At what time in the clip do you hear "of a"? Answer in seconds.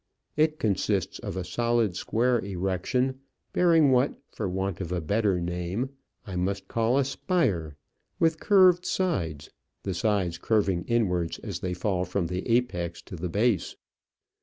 1.19-1.43, 4.81-4.99